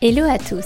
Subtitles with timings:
[0.00, 0.64] Hello à tous.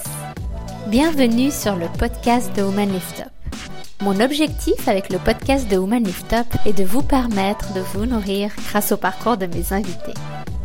[0.88, 3.54] Bienvenue sur le podcast de Woman Lift Up.
[4.02, 8.04] Mon objectif avec le podcast de Woman Lift Up est de vous permettre de vous
[8.04, 10.12] nourrir grâce au parcours de mes invités.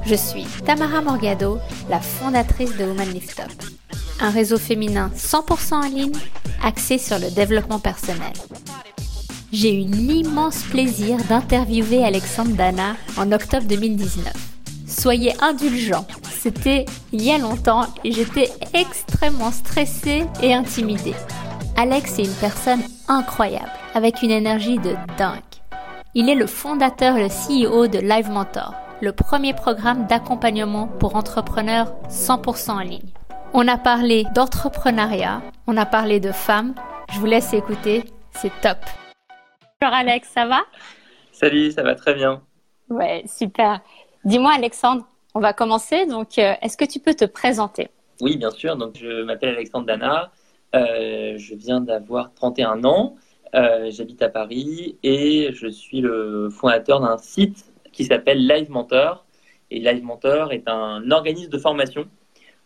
[0.06, 3.54] Je suis Tamara Morgado, la fondatrice de Woman Lift Up,
[4.20, 6.20] un réseau féminin 100% en ligne
[6.62, 8.34] axé sur le développement personnel.
[9.54, 14.34] J'ai eu l'immense plaisir d'interviewer Alexandre Dana en octobre 2019.
[14.86, 16.06] Soyez indulgents,
[16.48, 21.16] c'était il y a longtemps et j'étais extrêmement stressée et intimidée.
[21.76, 25.42] Alex est une personne incroyable, avec une énergie de dingue.
[26.16, 31.18] Il est le fondateur et le CEO de Live Mentor, le premier programme d'accompagnement pour
[31.18, 33.12] entrepreneurs 100% en ligne.
[33.54, 36.76] On a parlé d'entrepreneuriat, on a parlé de femmes.
[37.12, 38.78] Je vous laisse écouter, c'est top.
[39.82, 40.62] Bonjour Alex, ça va?
[41.34, 42.42] Salut, ça va très bien.
[42.90, 43.82] Ouais, super.
[44.24, 45.06] Dis-moi Alexandre,
[45.38, 46.08] on va commencer.
[46.08, 47.90] Donc, euh, est-ce que tu peux te présenter?
[48.22, 48.76] Oui, bien sûr.
[48.76, 50.32] Donc, je m'appelle Alexandre Dana.
[50.76, 53.16] Euh, je viens d'avoir 31 ans.
[53.54, 59.26] Euh, j'habite à Paris et je suis le fondateur d'un site qui s'appelle Live Mentor.
[59.70, 62.08] Et Live Mentor est un organisme de formation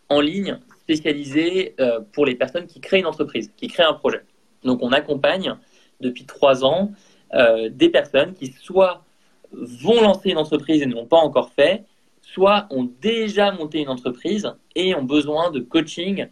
[0.07, 1.75] en ligne spécialisé
[2.13, 4.21] pour les personnes qui créent une entreprise, qui créent un projet.
[4.63, 5.55] Donc, on accompagne
[5.99, 6.91] depuis trois ans
[7.33, 9.03] des personnes qui soit
[9.51, 11.85] vont lancer une entreprise et ne l'ont pas encore fait,
[12.33, 16.27] soit ont déjà monté une entreprise et ont besoin de coaching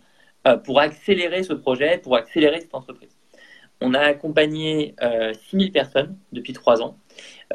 [0.48, 3.20] euh, pour accélérer ce projet, pour accélérer cette entreprise.
[3.82, 6.98] On a accompagné euh, 6000 personnes depuis trois ans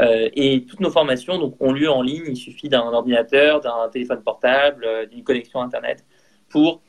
[0.00, 2.24] euh, et toutes nos formations donc, ont lieu en ligne.
[2.28, 6.04] Il suffit d'un ordinateur, d'un téléphone portable, euh, d'une connexion Internet
[6.48, 6.82] pour,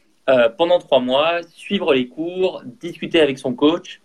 [0.58, 4.02] pendant trois mois, suivre les cours, discuter avec son coach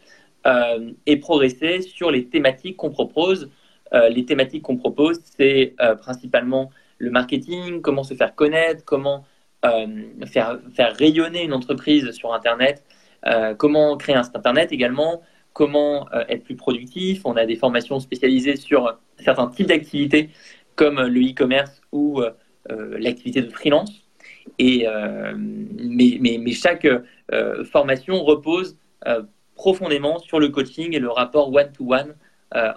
[1.07, 3.51] et progresser sur les thématiques qu'on propose.
[3.93, 9.25] les thématiques qu'on propose, c'est principalement le marketing, comment se faire connaître, comment
[9.65, 9.87] euh,
[10.27, 12.85] faire, faire rayonner une entreprise sur Internet,
[13.27, 15.23] euh, comment créer un site Internet également,
[15.55, 17.23] comment euh, être plus productif.
[17.25, 20.31] On a des formations spécialisées sur certains types d'activités
[20.77, 22.23] comme le e-commerce ou
[22.69, 24.09] l'activité de freelance.
[24.59, 24.87] Et,
[25.37, 26.89] mais, mais, chaque
[27.71, 28.79] formation repose
[29.55, 32.15] profondément sur le coaching et le rapport one-to-one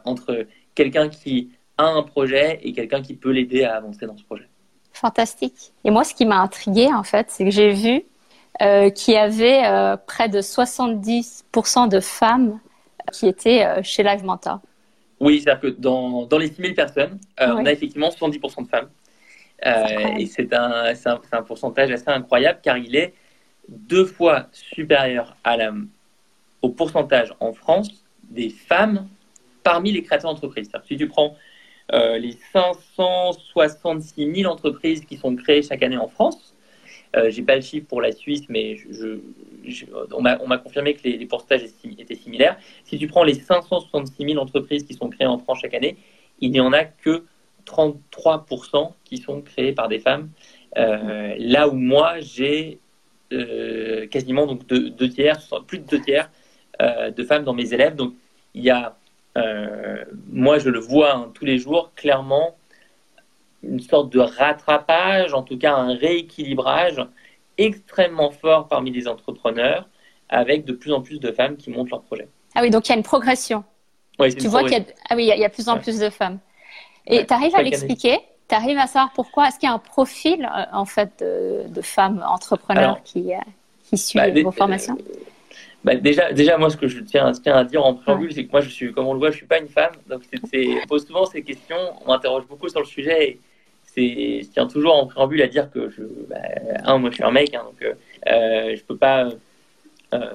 [0.04, 0.46] entre
[0.76, 4.48] quelqu'un qui a un projet et quelqu'un qui peut l'aider à avancer dans ce projet.
[4.94, 5.74] Fantastique.
[5.84, 8.04] Et moi, ce qui m'a intrigué, en fait, c'est que j'ai vu
[8.62, 12.60] euh, qu'il y avait euh, près de 70% de femmes
[13.12, 14.60] qui étaient euh, chez Live Mentor.
[15.20, 18.90] Oui, c'est-à-dire que dans, dans les 6000 personnes, on a effectivement 70% de femmes.
[20.20, 23.14] et c'est un, un, un, pourcentage assez incroyable car il est
[23.70, 25.72] deux fois supérieur à la,
[26.62, 27.90] au pourcentage en France
[28.24, 29.08] des femmes
[29.64, 30.70] parmi les créateurs d'entreprise.
[30.88, 31.36] Si tu prends
[31.92, 36.56] euh, les 566 000 entreprises qui sont créées chaque année en France.
[37.16, 38.78] Euh, J'ai pas le chiffre pour la Suisse, mais
[40.12, 41.64] on m'a confirmé que les, pourcentages
[41.98, 42.58] étaient similaires.
[42.86, 45.98] Si tu prends les 566 000 entreprises qui sont créées en France chaque année,
[46.40, 47.26] il n'y en a que
[47.66, 50.30] 33% qui sont créées par des femmes.
[50.78, 52.80] Euh, là où moi, j'ai
[53.32, 56.30] euh, quasiment donc deux, tiers, plus de deux tiers
[56.82, 57.96] de femmes dans mes élèves.
[57.96, 58.14] Donc
[58.56, 58.98] il y a
[59.38, 62.56] euh, moi, je le vois hein, tous les jours, clairement,
[63.64, 67.02] une sorte de rattrapage, en tout cas un rééquilibrage
[67.58, 69.88] extrêmement fort parmi les entrepreneurs,
[70.30, 72.28] avec de plus en plus de femmes qui montent leur projet.
[72.56, 73.64] Ah oui, donc il y a une progression.
[74.20, 76.40] Tu vois qu'il y a, ah oui, il y a, plus en plus de femmes.
[77.08, 78.20] Et tu arrives à l'expliquer?
[78.48, 79.48] Tu arrives à savoir pourquoi?
[79.48, 83.38] Est-ce qu'il y a un profil euh, en fait de, femmes entrepreneurs qui, euh,
[83.90, 84.98] qui suivent bah, vos formations?
[85.84, 88.52] Bah, déjà, déjà, moi, ce que je tiens, tiens à dire en préambule, c'est que
[88.52, 89.92] moi, je suis, comme on le voit, je suis pas une femme.
[90.10, 91.78] Donc, c'est, pose souvent ces questions.
[92.06, 93.38] On m'interroge beaucoup sur le sujet.
[93.84, 96.38] c'est, je tiens toujours en préambule à dire que je, bah,
[96.86, 97.94] un, moi, je suis un mec, hein, donc euh,
[98.28, 99.30] euh, je peux pas
[100.14, 100.34] euh,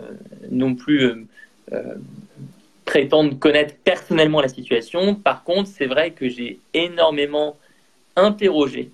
[0.50, 1.26] non plus
[1.72, 1.94] euh,
[2.84, 5.14] prétendre connaître personnellement la situation.
[5.14, 7.56] Par contre, c'est vrai que j'ai énormément
[8.16, 8.90] interrogé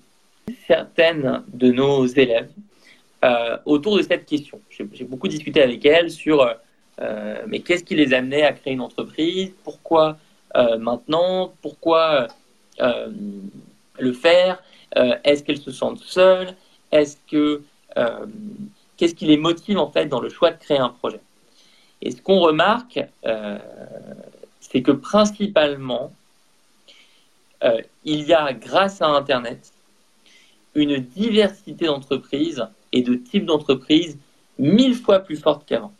[0.67, 2.49] certaines de nos élèves
[3.25, 4.61] euh, autour de cette question.
[4.69, 6.53] J'ai beaucoup discuté avec elles sur euh,
[7.01, 10.17] euh, mais qu'est-ce qui les amenait à créer une entreprise, pourquoi
[10.79, 12.27] maintenant, pourquoi
[12.79, 14.63] le faire,
[15.25, 16.55] est-ce qu'elles se sentent seules,
[16.93, 17.61] est-ce que
[18.95, 21.19] qu'est-ce qui les motive en fait dans le choix de créer un projet?
[22.01, 23.01] Et ce qu'on remarque,
[24.61, 26.13] c'est que principalement,
[28.05, 29.73] il y a, grâce à Internet,
[30.73, 34.17] une diversité d'entreprises et de types d'entreprises
[34.57, 35.93] mille fois plus fortes qu'avant.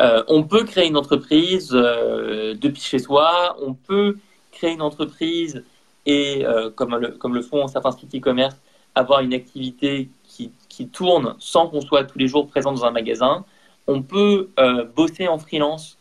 [0.00, 4.16] Euh, on peut créer une entreprise euh, depuis chez soi, on peut
[4.52, 5.62] créer une entreprise
[6.06, 8.56] et, euh, comme, le, font certains sites e-commerce,
[8.94, 12.90] avoir une activité qui, qui tourne sans qu'on soit tous les jours présent dans un
[12.90, 13.44] magasin.
[13.86, 14.50] On peut
[14.94, 15.96] bosser en freelance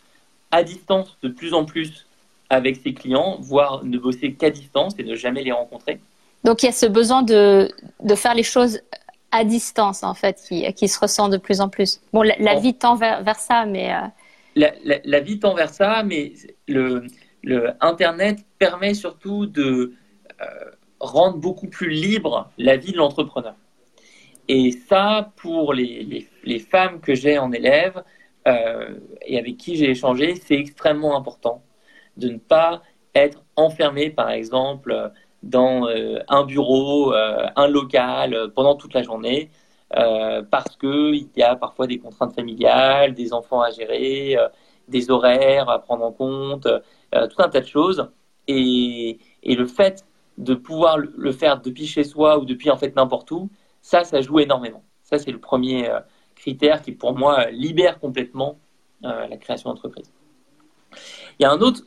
[0.51, 2.05] à distance de plus en plus
[2.49, 5.99] avec ses clients, voire ne bosser qu'à distance et ne jamais les rencontrer.
[6.43, 7.71] Donc il y a ce besoin de,
[8.01, 8.79] de faire les choses
[9.31, 12.01] à distance, en fait, qui, qui se ressent de plus en plus.
[12.13, 13.93] Bon, la, vie tend vers, vers ça, mais...
[13.93, 13.99] Euh,
[14.55, 14.71] la,
[15.03, 16.33] la, vie tend vers ça, mais
[16.67, 17.05] le,
[17.43, 19.93] le Internet permet surtout de
[20.41, 20.45] euh,
[20.99, 23.55] rendre beaucoup plus libre la vie de l'entrepreneur.
[24.47, 28.03] Et ça, pour les, les, les femmes que j'ai en élève
[28.47, 31.63] euh, et avec qui j'ai échangé, c'est extrêmement important
[32.17, 32.81] de ne pas
[33.13, 35.11] être enfermé, par exemple,
[35.43, 39.49] dans euh, un bureau, euh, un local euh, pendant toute la journée,
[40.51, 44.37] parce qu'il y a parfois des contraintes familiales, des enfants à gérer,
[44.87, 46.67] des horaires à prendre en compte,
[47.11, 48.07] tout un tas de choses.
[48.47, 50.05] Et, le fait
[50.37, 53.49] de pouvoir le faire depuis chez soi ou depuis en fait n'importe où,
[53.81, 54.83] ça, ça joue énormément.
[55.01, 55.89] Ça, c'est le premier
[56.35, 58.59] critère qui, pour moi, libère complètement
[59.01, 60.13] la création d'entreprise.
[61.39, 61.81] Il y a un autre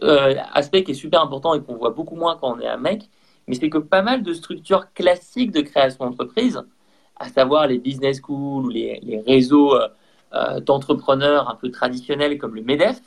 [0.54, 3.08] aspect qui est super important et qu'on voit beaucoup moins quand on est un mec,
[3.46, 6.62] mais c'est que pas mal de structures classiques de création d'entreprise,
[7.16, 9.88] à savoir les business schools ou les, les réseaux euh,
[10.34, 13.00] euh, d'entrepreneurs un peu traditionnels comme le MEDEF,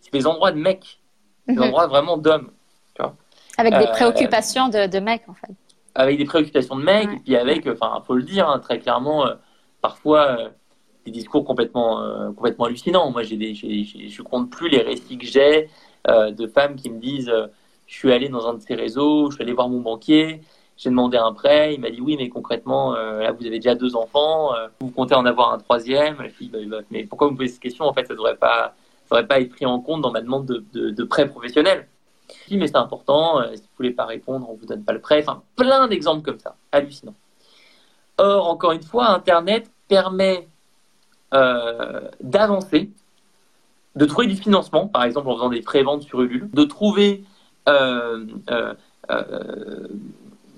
[0.00, 1.00] c'est des endroits de mecs,
[1.46, 1.62] des mhm.
[1.62, 2.50] endroits vraiment d'hommes.
[3.56, 5.52] Avec des euh, préoccupations de, de, mecs, en fait.
[5.94, 9.26] Avec des préoccupations de mecs, et puis avec, enfin, faut le dire, hein, très clairement,
[9.80, 10.38] parfois
[11.04, 13.12] des discours complètement, complètement hallucinants.
[13.12, 15.68] Moi, j'ai des, je compte plus les récits que j'ai
[16.08, 17.32] de femmes qui me disent
[17.94, 20.40] je suis allé dans un de ces réseaux, je suis allé voir mon banquier,
[20.76, 23.76] j'ai demandé un prêt, il m'a dit oui, mais concrètement, euh, là, vous avez déjà
[23.76, 26.16] deux enfants, euh, vous comptez en avoir un troisième.
[26.16, 28.74] Bah, bah, mais pourquoi vous me posez cette question En fait, ça ne devrait pas,
[29.04, 31.86] devrait pas être pris en compte dans ma demande de, prêt professionnel.
[32.48, 34.82] Si, mais c'est important, euh, si vous ne voulez pas répondre, on ne vous donne
[34.82, 35.20] pas le prêt.
[35.20, 37.14] Enfin, plein d'exemples comme ça, hallucinant.
[38.18, 40.48] Or, encore une fois, Internet permet
[42.20, 42.90] d'avancer,
[43.96, 47.24] de trouver du financement, par exemple en faisant des pré-ventes sur Ulule, de trouver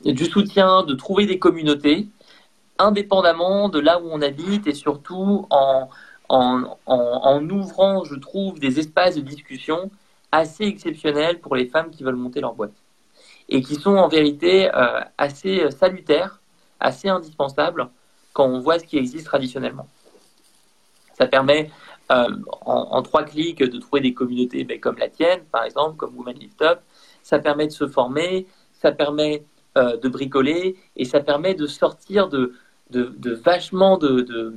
[0.05, 2.09] du soutien, de trouver des communautés,
[2.79, 5.89] indépendamment de là où on habite et surtout en,
[6.29, 9.91] en, en, ouvrant, je trouve, des espaces de discussion
[10.33, 12.75] assez exceptionnels pour les femmes qui veulent monter leur boîte
[13.49, 14.69] et qui sont en vérité
[15.19, 16.41] assez salutaires,
[16.81, 17.89] assez indispensables
[18.33, 19.89] quand on voit ce qui existe traditionnellement.
[21.17, 21.71] Ça permet
[22.09, 26.39] en, trois clics de trouver des communautés ben, comme la tienne, par exemple, comme Women
[26.39, 26.81] Lift Up,
[27.27, 29.45] ça permet de se former, ça permet
[29.77, 32.53] euh, de bricoler et ça permet de sortir de,
[32.91, 34.55] de, vachement de,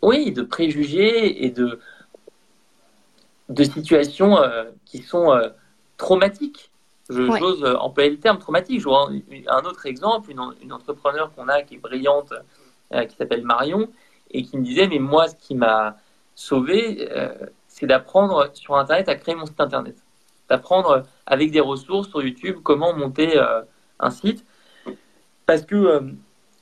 [0.00, 1.80] oui, de préjugés et de,
[3.48, 5.48] de situations euh, qui sont euh,
[5.96, 6.70] traumatiques.
[7.10, 8.78] Je, J'ose employer le terme traumatique.
[8.78, 9.10] Je vois
[9.48, 12.32] un, autre exemple, une, une entrepreneur qu'on a qui est brillante,
[13.08, 13.90] qui s'appelle Marion,
[14.30, 15.96] et qui me disait, mais moi, ce qui m'a
[16.36, 17.08] sauvé,
[17.66, 20.01] c'est d'apprendre sur Internet à créer mon site Internet
[20.52, 23.62] d'apprendre avec des ressources sur YouTube comment monter euh,
[23.98, 24.44] un site.
[25.46, 26.00] Parce que euh,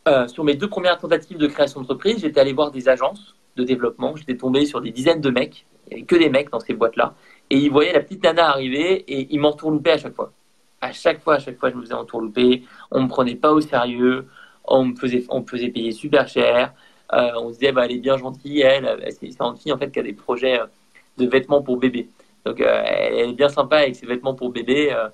[0.07, 3.65] euh, sur mes deux premières tentatives de création d'entreprise, j'étais allé voir des agences de
[3.65, 4.15] développement.
[4.15, 5.67] J'étais tombé sur des dizaines de mecs.
[5.87, 7.15] Il n'y avait que des mecs dans ces boîtes-là.
[7.51, 10.31] Et ils voyaient la petite nana arriver et ils m'entourloupaient à chaque fois.
[10.81, 12.63] À chaque fois, à chaque fois, je me faisais entourlouper.
[12.93, 14.29] On me prenait pas au sérieux.
[14.65, 16.73] On me faisait, on me faisait payer super cher.
[17.13, 18.87] on se disait, bah, elle est bien gentille, elle.
[19.19, 20.61] C'est une fille en fait qui a des projets
[21.19, 22.09] de vêtements pour bébé.
[22.45, 24.93] Donc euh, elle est bien sympa avec ses vêtements pour bébé.
[24.93, 25.09] Euh,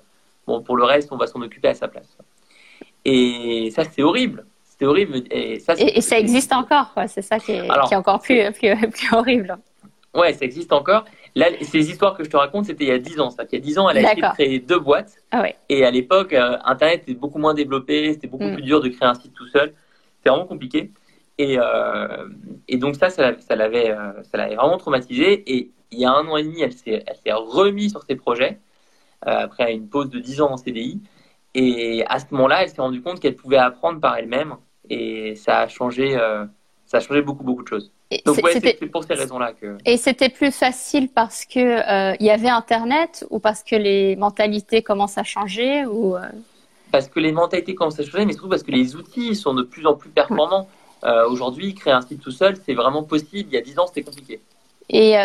[0.45, 2.17] bon, pour le reste, on va s'en occuper à sa place.
[3.05, 4.45] Et ça, c'est horrible.
[4.63, 5.23] C'était horrible.
[5.31, 8.75] Et ça, et, ça existe encore, c'est ça qui est, qui est encore plus, plus,
[8.75, 9.57] plus, horrible.
[10.13, 11.05] Ouais, ça existe encore.
[11.35, 13.29] Là, ces histoires que je te raconte, c'était il y a 10 ans.
[13.29, 13.43] Ça.
[13.51, 15.13] Il y a 10 ans, elle a essayé de créer deux boîtes.
[15.31, 15.55] Ah ouais.
[15.69, 18.55] Et à l'époque, euh, Internet était beaucoup moins développé, c'était beaucoup mm.
[18.55, 19.73] plus dur de créer un site tout seul.
[20.17, 20.91] C'était vraiment compliqué.
[21.37, 22.27] Et, euh,
[22.67, 23.95] et donc ça, ça, ça l'avait
[24.33, 25.43] vraiment traumatisé.
[25.55, 28.59] Et il y a un an et demi, elle s'est, remise sur ses projets,
[29.25, 31.01] euh, après une pause de 10 ans en CDI.
[31.55, 34.55] Et à ce moment-là, elle s'est rendue compte qu'elle pouvait apprendre par elle-même.
[34.89, 36.45] Et ça a changé, euh,
[36.85, 37.91] ça a changé beaucoup, beaucoup de choses.
[38.25, 39.77] Donc, ouais, c'est, pour ces raisons-là que.
[39.85, 44.15] Et c'était plus facile parce que euh, il y avait Internet ou parce que les
[44.15, 46.15] mentalités commencent à changer ou.
[46.91, 49.63] Parce que les mentalités commencent à changer, mais surtout parce que les outils sont de
[49.63, 50.69] plus en plus performants.
[51.29, 53.49] aujourd'hui, créer un site tout seul, c'est vraiment possible.
[53.51, 54.39] Il y a 10 ans, c'était compliqué.
[54.89, 55.17] Et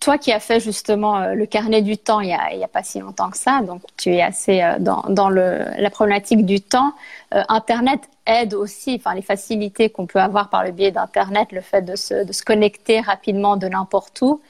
[0.00, 2.82] toi qui as fait justement euh, le carnet du temps il n'y a, a, pas
[2.82, 6.60] si longtemps que ça, donc tu es assez euh, dans, dans le, la problématique du
[6.60, 6.92] temps,
[7.34, 11.60] euh, Internet aide aussi, enfin les facilités qu'on peut avoir par le biais d'Internet, le
[11.60, 14.40] fait de se, de se connecter rapidement de n'importe où,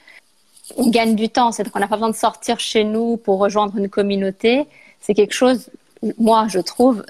[0.77, 3.77] on gagne du temps, c'est-à-dire qu'on n'a pas besoin de sortir chez nous pour rejoindre
[3.77, 4.67] une communauté,
[4.99, 5.69] c'est quelque chose,
[6.17, 7.05] moi je trouve,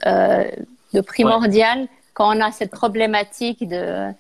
[0.94, 4.12] de primordial quand on a cette problématique de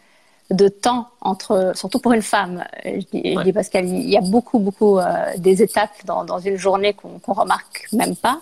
[0.51, 4.99] de temps entre, surtout pour une femme, je dis, parce qu'il y a beaucoup, beaucoup
[5.37, 8.39] des étapes dans, dans une journée qu'on qu'on remarque même pas,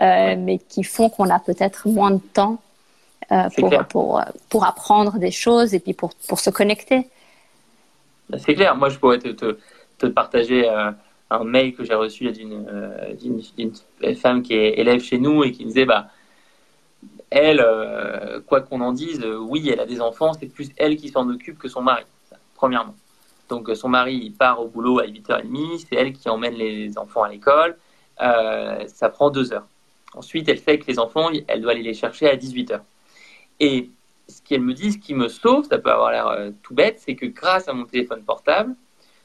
[0.00, 2.58] mais qui font qu'on a peut-être moins de temps
[3.56, 7.08] pour, pour, pour apprendre des choses et puis pour, pour se connecter.
[8.28, 8.76] Bah, c'est clair.
[8.76, 9.58] Moi, je pourrais te, te,
[9.98, 10.90] te partager euh,
[11.30, 15.64] un mail que j'ai reçu euh, d'une femme qui est élève chez nous et qui
[15.64, 16.08] me disait bah,
[17.30, 21.08] elle, euh, quoi qu'on en dise, oui, elle a des enfants, c'est plus elle qui
[21.08, 22.04] s'en occupe que son mari,
[22.54, 22.94] premièrement.
[23.48, 27.28] Donc, son mari part au boulot à 8h30, c'est elle qui emmène les enfants à
[27.28, 27.76] l'école.
[28.18, 29.66] ça prend deux heures.
[30.14, 32.80] Ensuite, elle sait que les enfants, elle doit aller les chercher à 18h.
[33.60, 33.90] Et
[34.28, 37.00] ce qu'elle me dit, ce qui me sauve, ça peut avoir l'air euh, tout bête,
[37.00, 38.74] c'est que grâce à mon téléphone portable,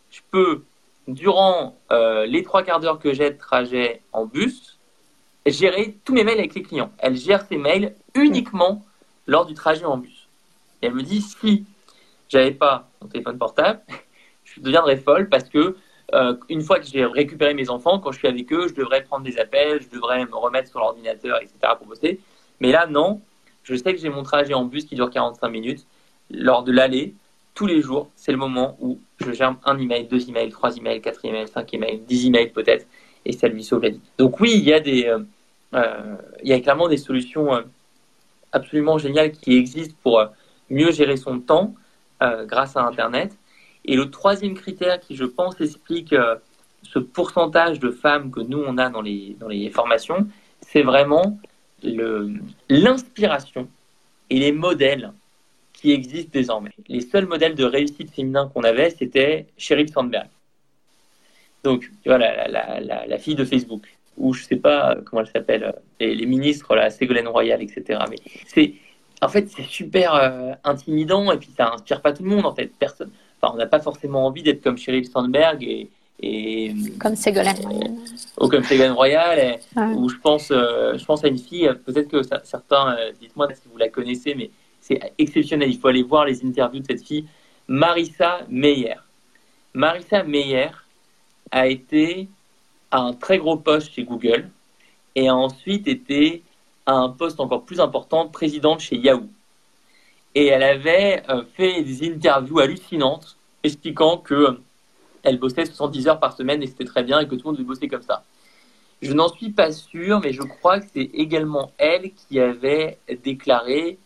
[0.10, 0.64] je peux,
[1.08, 4.73] durant euh, les trois quarts d'heure que j'ai de trajet en bus,
[5.52, 6.92] gérer tous mes mails avec les clients.
[7.00, 8.86] Elle gère ses mails uniquement
[9.28, 10.28] lors du trajet en bus.
[10.82, 11.66] Elle me dit, si
[12.30, 13.82] j'avais pas mon téléphone portable,
[14.44, 15.76] je deviendrais folle parce que
[16.14, 19.04] euh, une fois que j'ai récupéré mes enfants, quand je suis avec eux, je devrais
[19.04, 21.74] prendre des appels, je devrais me remettre sur l'ordinateur, etc.
[21.78, 22.20] pour bosser.
[22.60, 23.22] Mais là, non,
[23.64, 25.86] je sais que j'ai mon trajet en bus qui dure 45 minutes.
[26.30, 27.14] Lors de l'aller,
[27.56, 31.02] tous les jours, c'est le moment où je gère un email, deux emails, trois emails,
[31.02, 32.86] quatre emails, cinq emails, dix emails peut-être,
[33.26, 34.02] et ça lui sauve la vie.
[34.18, 35.20] Donc oui, il y a des, euh,
[35.74, 37.62] il y a clairement des solutions euh,
[38.52, 40.24] absolument géniales qui existent pour
[40.70, 41.76] mieux gérer son temps
[42.46, 43.38] grâce à Internet.
[43.84, 46.16] Et le troisième critère qui, je pense, explique
[46.84, 50.26] ce pourcentage de femmes que nous on a dans les dans les formations,
[50.62, 51.38] c'est vraiment
[52.70, 53.68] l'inspiration
[54.30, 55.12] et les modèles
[55.74, 56.72] qui existent désormais.
[56.88, 60.30] Les seuls modèles de réussite féminin qu'on avait, c'était Sheryl Sandberg.
[61.64, 66.26] Donc, tu la, la, fille de Facebook, ou je sais pas comment elle s'appelle, les,
[66.26, 68.00] ministres, là, Ségolène Royal, etc.
[68.10, 68.18] Mais
[68.48, 68.74] c'est,
[69.22, 72.54] en fait, c'est super euh, intimidant et puis ça inspire pas tout le monde, en
[72.54, 72.72] fait.
[72.78, 75.90] Personne, enfin, on n'a pas forcément envie d'être comme Sheryl Sandberg et,
[76.22, 77.92] et, comme Ségolène Royal.
[78.40, 79.60] Ou comme Ségolène Royal,
[79.96, 83.68] ou je pense, euh, je pense à une fille, peut-être que certains, euh, dites-moi si
[83.72, 85.70] vous la connaissez, mais c'est exceptionnel.
[85.70, 87.26] Il faut aller voir les interviews de cette fille,
[87.68, 88.96] Marissa Meyer.
[89.74, 90.70] Marissa Meyer
[91.52, 92.28] a été
[93.00, 94.50] un très gros poste chez Google
[95.16, 96.44] et a ensuite été
[96.86, 99.28] à un poste encore plus important, présidente chez Yahoo.
[100.36, 104.60] Et elle avait euh, fait des interviews hallucinantes expliquant que
[105.24, 107.56] elle bossait 70 heures par semaine et c'était très bien et que tout le monde
[107.56, 108.24] devait bosser comme ça.
[109.02, 114.00] Je n'en suis pas sûr, mais je crois que c'est également elle qui avait déclaré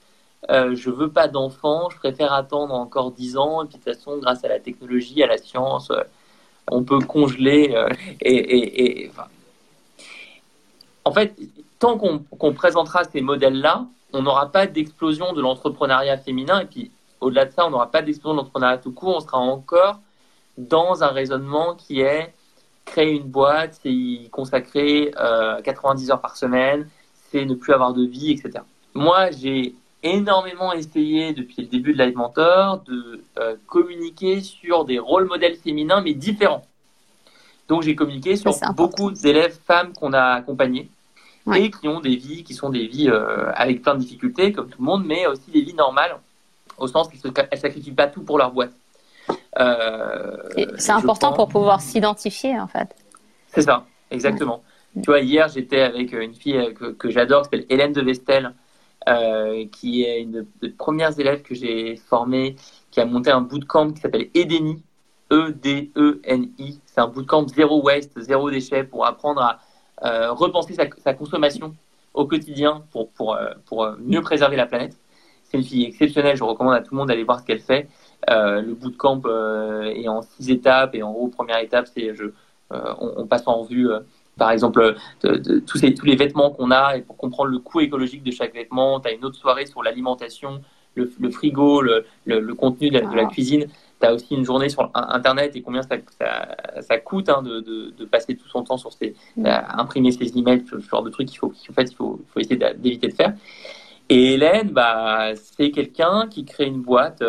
[0.49, 3.63] euh, Je veux pas d'enfants, je préfère attendre encore 10 ans.
[3.63, 6.03] Et puis de toute façon, grâce à la technologie, à la science, euh,
[6.69, 7.73] on peut congeler.
[7.73, 7.89] Euh,
[8.21, 9.11] et,
[11.05, 11.35] En fait,
[11.79, 16.61] tant qu'on présentera ces modèles-là, on n'aura pas d'explosion de l'entrepreneuriat féminin.
[16.61, 19.17] Et puis, au-delà de ça, on n'aura pas d'explosion de l'entrepreneuriat tout court.
[19.17, 19.99] On sera encore
[20.57, 22.33] dans un raisonnement qui est
[22.85, 25.11] créer une boîte, c'est y consacrer
[25.63, 26.87] 90 euh, heures par semaine,
[27.29, 28.63] c'est ne plus avoir de vie, etc.
[28.93, 34.99] Moi, j'ai énormément essayé depuis le début de Live Mentor de euh, communiquer sur des
[34.99, 36.65] rôles modèles féminins, mais différents.
[37.67, 40.89] Donc, j'ai communiqué sur beaucoup d'élèves femmes qu'on a accompagnés
[41.55, 44.69] et qui ont des vies qui sont des vies euh, avec plein de difficultés, comme
[44.69, 46.17] tout le monde, mais aussi des vies normales,
[46.77, 48.73] au sens qu'elles ne sacrifient pas tout pour leur boîte.
[49.59, 50.37] Euh,
[50.77, 52.95] c'est important pour pouvoir s'identifier, en fait.
[53.53, 54.61] C'est ça, exactement.
[54.95, 58.53] Tu vois, hier, j'étais avec une fille que, j'adore, qui s'appelle Hélène de Vestel,
[59.07, 62.55] euh, qui est une des premières élèves que j'ai formée,
[62.91, 64.83] qui a monté un bootcamp qui s'appelle EDENI,
[65.31, 66.79] E-D-E-N-I.
[66.85, 69.59] C'est un bootcamp zéro waste, zéro déchet pour apprendre à
[70.05, 71.75] euh, repenser sa, consommation
[72.13, 74.97] au quotidien pour, pour, pour mieux préserver la planète.
[75.49, 77.87] C'est une fille exceptionnelle, je recommande à tout le monde d'aller voir ce qu'elle fait.
[78.29, 82.25] Euh, le bootcamp euh, est en six étapes et en gros, première étape, c'est je,
[82.73, 83.89] euh, on, passe en vue
[84.37, 87.79] par exemple, de, tous, ces, tous les vêtements qu'on a et pour comprendre le coût
[87.79, 88.99] écologique de chaque vêtement.
[88.99, 90.61] Tu as une autre soirée sur l'alimentation,
[90.95, 93.67] le, frigo, le, le, contenu de la, cuisine.
[93.99, 95.95] Tu as aussi une journée sur Internet et combien ça,
[96.81, 99.45] ça, coûte hein, de, de, passer tout son temps sur ces, mm.
[99.77, 102.57] imprimer ses emails, ce genre de trucs qu'il faut, en fait, il faut, faut essayer
[102.77, 103.33] d'éviter de faire.
[104.09, 107.23] Et Hélène, bah, c'est quelqu'un qui crée une boîte.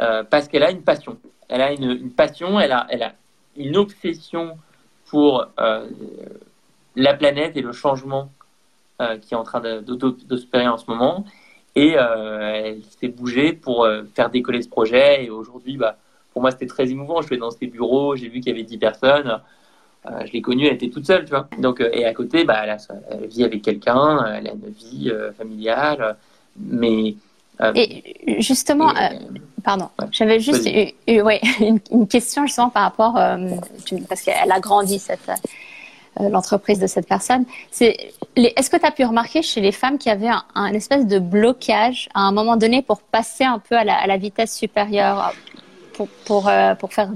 [0.00, 1.18] Euh, parce qu'elle a une passion.
[1.48, 3.14] Elle a une, passion, elle a, elle a
[3.56, 4.58] une obsession
[5.08, 5.88] pour euh,
[6.96, 8.30] la planète et le changement
[9.00, 11.24] euh, qui est en train de, en ce moment.
[11.74, 15.24] Et elle s'est bougée pour faire décoller ce projet.
[15.24, 15.96] Et aujourd'hui, bah,
[16.32, 17.20] pour moi, c'était très émouvant.
[17.22, 19.40] Je suis dans ses bureaux, j'ai vu qu'il y avait 10 personnes.
[20.04, 21.48] je l'ai connue, elle était toute seule, tu vois.
[21.58, 22.76] Donc, et à côté, bah, elle,
[23.10, 26.16] elle vit avec quelqu'un, elle a une vie familiale.
[26.56, 27.14] Mais
[27.74, 28.92] et justement,
[29.64, 30.68] pardon, j'avais juste
[31.06, 31.40] eu, ouais,
[31.90, 33.14] une, question justement par rapport,
[34.08, 35.30] parce qu'elle a grandi cette
[36.20, 37.44] l'entreprise de cette personne.
[37.70, 41.06] C'est, est-ce que tu as pu remarquer chez les femmes qu'il y avait un, espèce
[41.06, 44.56] de blocage à un moment donné pour passer un peu à la, à la vitesse
[44.56, 45.32] supérieure
[45.94, 47.10] pour, pour, euh, pour faire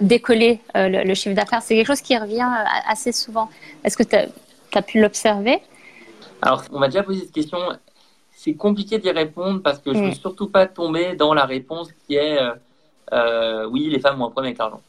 [0.00, 1.62] décoller euh, le, chiffre d'affaires?
[1.62, 3.48] C'est quelque chose qui revient euh, assez souvent.
[3.84, 5.60] Est-ce que tu as, pu l'observer?
[6.42, 7.58] Alors, on m'a déjà posé cette question.
[8.44, 10.16] C'est compliqué d'y répondre parce que je ne veux mm.
[10.16, 12.38] surtout pas tomber dans la réponse qui est
[13.70, 14.82] oui, les femmes ont un problème avec l'argent.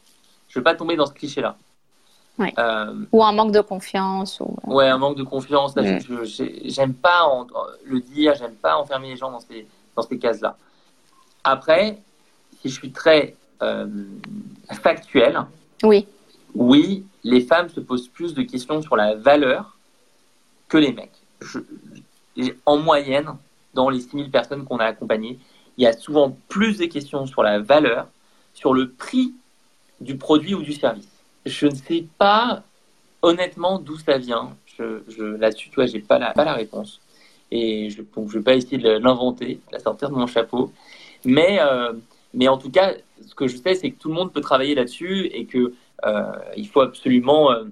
[0.46, 1.56] Je ne veux pas tomber dans ce cliché-là.
[3.12, 4.40] ou un manque de confiance.
[4.40, 4.54] Ou...
[4.66, 5.74] Ouais, un manque de confiance.
[5.74, 6.24] Mm.
[6.66, 7.26] J'aime pas
[7.86, 10.54] le dire, j'aime pas enfermer les gens dans ces, dans ces cases-là.
[11.42, 11.96] Après,
[12.60, 13.86] si je suis très euh,
[14.82, 15.40] factuel,
[15.82, 16.06] oui.
[16.54, 19.78] oui, les femmes se posent plus de questions sur la valeur
[20.68, 21.12] que les mecs.
[22.66, 23.28] en moyenne,
[23.76, 25.38] dans les 6000 personnes qu'on a accompagnées,
[25.78, 28.08] il y a souvent plus de questions sur la valeur,
[28.54, 29.34] sur le prix
[30.00, 31.08] du produit ou du service.
[31.44, 32.62] Je ne sais pas
[33.22, 34.56] honnêtement d'où ça vient.
[34.78, 37.00] Je, Là-dessus, tu vois, j'ai pas la, pas la réponse.
[37.50, 40.72] Et je, je vais pas essayer de l'inventer, de la sortir de mon chapeau.
[41.24, 41.92] Mais euh,
[42.34, 42.94] mais en tout cas,
[43.26, 45.72] ce que je sais, c'est que tout le monde peut travailler là-dessus et que
[46.04, 46.32] euh,
[46.70, 47.64] faut absolument euh,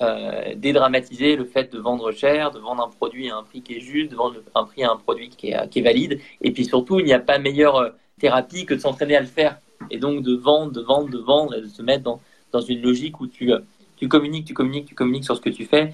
[0.00, 3.76] euh, dédramatiser le fait de vendre cher, de vendre un produit à un prix qui
[3.76, 6.20] est juste, de vendre un prix à un produit qui est, valide.
[6.42, 9.58] Et puis surtout, il n'y a pas meilleure thérapie que de s'entraîner à le faire.
[9.90, 12.20] Et donc de vendre, de vendre, de vendre et de se mettre dans,
[12.52, 13.52] dans une logique où tu,
[13.96, 15.92] tu communiques, tu communiques, tu communiques sur ce que tu fais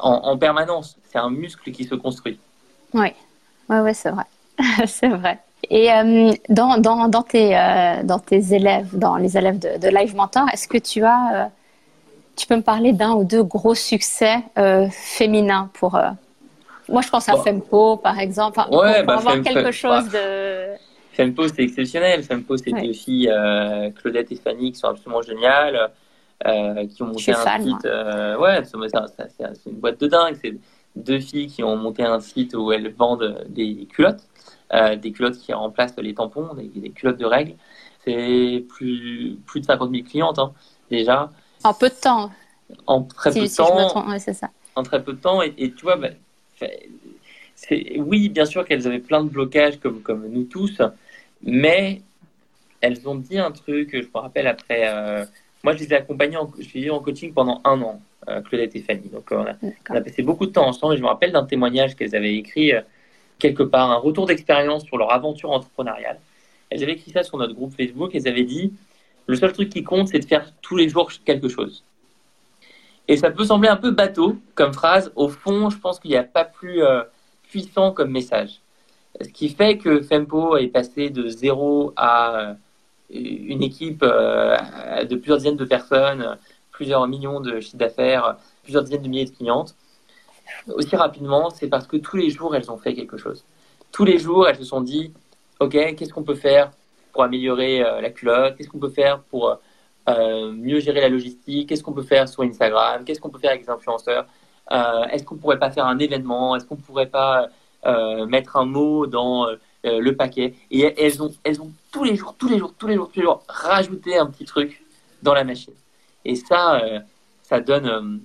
[0.00, 0.96] en, en permanence.
[1.10, 2.38] C'est un muscle qui se construit.
[2.92, 3.08] Oui,
[3.68, 4.24] ouais, ouais, c'est vrai.
[4.86, 5.40] c'est vrai.
[5.70, 9.88] Et euh, dans, dans, dans, tes, euh, dans tes élèves, dans les élèves de, de
[9.88, 11.46] Live Mentor, est-ce que tu as, euh,
[12.36, 14.36] tu peux me parler d'un ou deux gros succès
[14.90, 15.98] féminins pour.
[16.88, 20.74] moi, je pense à Fempo, par exemple, pour, bah, avoir quelque chose de.
[21.12, 22.22] Fempo, c'est exceptionnel.
[22.24, 23.32] Fempo, c'est deux filles,
[23.96, 25.90] Claudette et Fanny, qui sont absolument géniales,
[26.44, 27.88] qui ont monté un site.
[28.40, 30.36] ouais, c'est une boîte de dingue.
[30.42, 30.54] C'est
[30.96, 34.26] deux filles qui ont monté un site où elles vendent des culottes.
[34.72, 37.54] Euh, des culottes qui remplacent les tampons, des, culottes de règles.
[38.04, 40.52] C'est plus, plus de 50 000 clientes hein,
[40.90, 41.30] déjà.
[41.64, 42.30] En peu de temps.
[42.86, 44.18] En très peu de temps.
[44.18, 44.50] c'est ça.
[44.76, 45.42] En très peu de temps.
[45.42, 46.08] Et, tu vois, bah,
[47.96, 50.80] oui, bien sûr qu'elles avaient plein de blocages comme, comme nous tous,
[51.42, 52.02] mais
[52.80, 54.82] elles ont dit un truc, je me rappelle après.
[54.86, 55.24] Euh,
[55.62, 58.80] moi, je les ai accompagnées en, je en coaching pendant un an, euh, Claudette et
[58.80, 59.08] Fanny.
[59.08, 61.44] Donc, on a, on a, passé beaucoup de temps ensemble et je me rappelle d'un
[61.44, 62.72] témoignage qu'elles avaient écrit
[63.38, 66.20] quelque part un retour d'expérience sur leur aventure entrepreneuriale.
[66.68, 68.10] Elles avaient écrit ça sur notre groupe Facebook.
[68.14, 68.72] Elles avaient dit
[69.26, 71.84] le seul truc qui compte, c'est de faire tous les jours quelque chose.
[73.08, 75.12] Et ça peut sembler un peu bateau comme phrase.
[75.14, 77.02] Au fond, je pense qu'il n'y a pas plus euh,
[77.42, 78.60] puissant comme message.
[79.20, 82.54] Ce qui fait que Fempo est passé de zéro à euh,
[83.10, 84.56] une équipe euh,
[85.04, 86.38] de plusieurs dizaines de personnes,
[86.72, 89.76] plusieurs millions de chiffres d'affaires, plusieurs dizaines de milliers de clientes,
[90.68, 93.44] aussi rapidement, c'est parce que tous les jours, elles ont fait quelque chose.
[93.92, 95.12] Tous les jours, elles se sont dit,
[95.60, 96.72] OK, qu'est-ce qu'on peut faire
[97.14, 98.56] pour améliorer euh, la culotte?
[98.56, 99.56] Qu'est-ce qu'on peut faire pour
[100.08, 101.68] euh, mieux gérer la logistique?
[101.68, 103.04] Qu'est-ce qu'on peut faire sur Instagram?
[103.04, 104.26] Qu'est-ce qu'on peut faire avec les influenceurs?
[104.72, 106.56] Euh, Est-ce qu'on pourrait pas faire un événement?
[106.56, 107.48] Est-ce qu'on pourrait pas
[108.26, 109.46] mettre un mot dans
[109.84, 110.54] le paquet?
[110.70, 113.20] Et elles ont, elles ont tous les jours, tous les jours, tous les jours, tous
[113.20, 114.82] les jours rajouté un petit truc
[115.22, 115.74] dans la machine.
[116.24, 116.80] Et ça,
[117.42, 118.22] ça donne,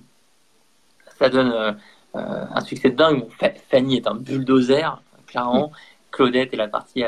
[1.18, 1.76] ça donne
[2.14, 3.26] un succès dingue.
[3.70, 5.70] Fanny est un bulldozer, clairement.
[6.10, 7.04] Claudette est la partie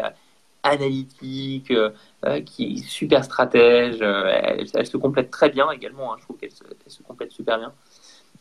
[0.63, 4.01] analytique, euh, qui est super stratège.
[4.01, 6.13] Elle, se complète très bien également.
[6.13, 6.17] Hein.
[6.19, 7.73] Je trouve qu'elle se, complète super bien.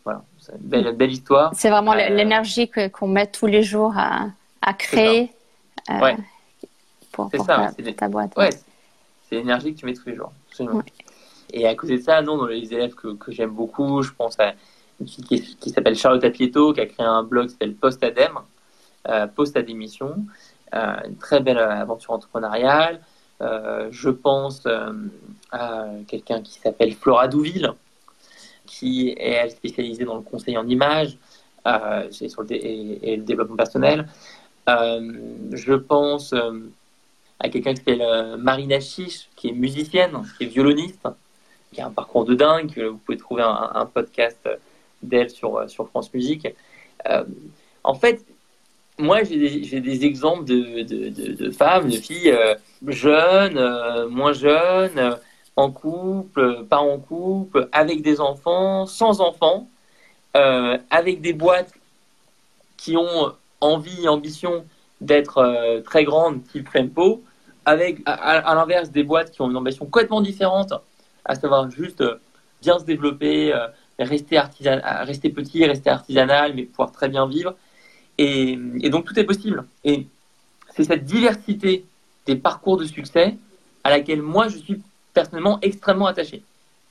[0.03, 1.51] Voilà, c'est une belle, belle histoire.
[1.55, 4.27] C'est vraiment l'énergie qu'on met tous les jours à,
[4.61, 5.31] à créer
[5.89, 6.17] ouais.
[7.11, 8.35] pour, pour ça, ta, boîte.
[8.35, 8.49] Ouais,
[9.29, 10.31] c'est l'énergie que tu mets tous les jours.
[11.53, 14.39] Et à côté de ça, non, dans les élèves que, que j'aime beaucoup, je pense
[14.39, 14.53] à
[15.05, 18.33] qui, s'appelle Charlotte Atlieto, qui a créé un blog qui s'appelle Post Adem,
[19.07, 20.25] euh, Post à démission.
[20.73, 23.01] Euh, une très belle aventure entrepreneuriale.
[23.41, 24.67] Euh, je pense
[25.51, 27.73] à quelqu'un qui s'appelle Flora Douville,
[28.65, 31.17] qui est spécialisée dans le conseil en images
[32.11, 34.07] sur le et, le développement personnel.
[34.67, 36.33] je pense
[37.39, 41.07] à quelqu'un qui s'appelle Marina Chiche, qui est musicienne, qui est violoniste,
[41.73, 42.71] qui a un parcours de dingue.
[42.77, 44.47] Vous pouvez trouver un, podcast
[45.01, 46.47] d'elle sur, euh, sur France Musique.
[47.07, 47.23] Euh,
[47.83, 48.23] en fait,
[48.99, 52.55] moi, j'ai des, exemples de, de, de, femmes, de filles euh,
[52.87, 55.17] jeunes, moins jeunes,
[55.55, 59.67] en couple, pas en couple, avec des enfants, sans enfants,
[60.33, 61.73] avec des boîtes
[62.77, 64.65] qui ont envie, ambition,
[65.01, 67.23] d'être très grande, type Fempo,
[67.65, 70.73] avec à, l'inverse des boîtes qui ont une ambition complètement différente,
[71.25, 72.03] à savoir juste
[72.61, 73.53] bien se développer,
[73.99, 77.55] rester, rester petit, rester artisanal, mais pouvoir très bien vivre.
[78.21, 79.65] Et, donc tout est possible.
[79.83, 80.05] Et
[80.75, 81.83] c'est cette diversité
[82.27, 83.35] des parcours de succès
[83.83, 84.81] à laquelle moi je suis
[85.13, 86.43] personnellement extrêmement attaché.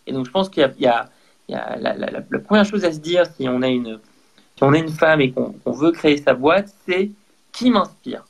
[0.06, 1.08] Et donc je pense qu'il y a,
[1.48, 4.00] la, première chose à se dire si on a une,
[4.56, 7.10] si on est une femme et qu'on veut créer sa boîte, c'est
[7.52, 8.24] qui m'inspire?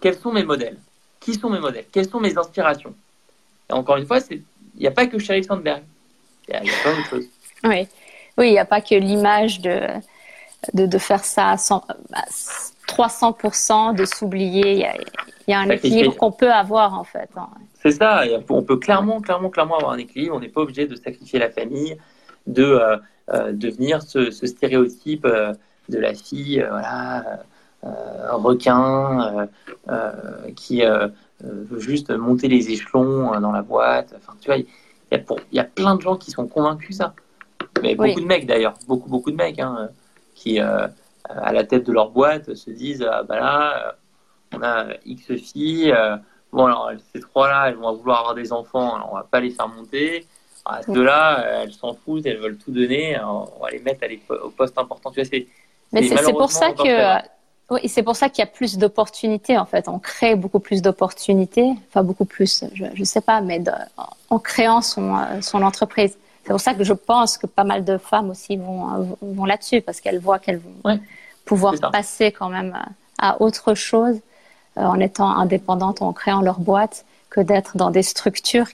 [0.00, 0.78] Quels sont mes modèles?
[1.18, 1.86] Qui sont mes modèles?
[1.90, 2.94] Quelles sont mes inspirations?
[3.68, 4.42] Et encore une fois, il
[4.78, 5.82] n'y a pas que Sheryl Sandberg.
[6.48, 7.26] Il y a, plein d'autres choses.
[7.64, 7.88] Oui,
[8.38, 9.80] il n'y a pas que l'image de,
[10.72, 11.84] de, de, faire ça à 100,
[12.88, 14.72] 300%, de s'oublier.
[14.72, 17.30] Il y a, il y a un équilibre qu'on peut avoir en fait.
[17.36, 17.48] Hein.
[17.80, 18.24] C'est ça.
[18.48, 20.34] On peut clairement, clairement, clairement avoir un équilibre.
[20.36, 21.96] On n'est pas obligé de sacrifier la famille,
[22.46, 22.96] de euh,
[23.32, 25.54] euh, devenir ce, ce stéréotype euh,
[25.88, 27.40] de la fille, voilà,
[28.32, 29.48] requin,
[30.54, 30.82] qui
[31.40, 34.12] veut juste monter les échelons dans la boîte.
[34.18, 34.66] Enfin, tu vois, il
[35.12, 37.14] y, a il y a plein de gens qui sont convaincus ça.
[37.82, 39.88] Mais beaucoup de mecs d'ailleurs, beaucoup, beaucoup de mecs hein,
[40.38, 43.96] qui, à la tête de leur boîte, se disent ah, bah là,
[44.54, 45.94] on a X filles.
[46.52, 49.50] Bon, alors, ces trois-là, elles vont vouloir avoir des enfants, alors on va pas les
[49.50, 50.26] faire monter.
[50.64, 54.04] À ces deux-là, elles s'en foutent, elles veulent tout donner, on va les mettre
[54.44, 55.10] au poste important.
[55.10, 55.46] Tu vois, c'est,
[55.92, 57.18] Mais c'est, pour ça que.
[57.70, 59.88] Oui, c'est pour ça qu'il y a plus d'opportunités en fait.
[59.88, 63.62] On crée beaucoup plus d'opportunités, enfin beaucoup plus, je ne sais pas, mais
[64.30, 66.16] en créant son, son entreprise.
[66.48, 69.82] C'est pour ça que je pense que pas mal de femmes aussi vont, vont là-dessus
[69.82, 70.98] parce qu'elles voient qu'elles vont
[71.44, 72.74] pouvoir passer quand même
[73.18, 74.18] à autre chose
[74.78, 78.64] euh, en étant indépendantes, en créant leur boîte, que d'être dans des structures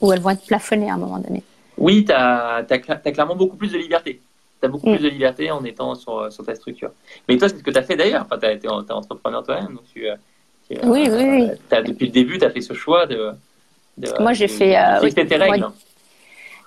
[0.00, 1.44] où elles vont être plafonnées à un moment donné.
[1.78, 4.20] Oui, tu as, clairement beaucoup plus de liberté.
[4.60, 5.04] Tu as beaucoup plus mm.
[5.04, 6.90] de liberté en étant sur, sur ta structure.
[7.28, 8.26] Mais toi, c'est ce que tu as fait d'ailleurs.
[8.28, 9.78] Enfin, tu es, entrepreneur toi-même.
[9.94, 10.16] Tu, euh,
[10.82, 11.50] oui, oui, oui.
[11.70, 13.30] As, depuis le début, tu as fait ce choix de.
[14.18, 14.76] moi, j'ai fait.
[14.76, 15.70] Euh, oui, tes règles.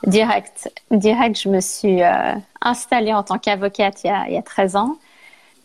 [0.07, 0.71] Direct.
[0.91, 2.01] Direct, je me suis
[2.62, 4.97] installée en tant qu'avocate il, il, y a 13 ans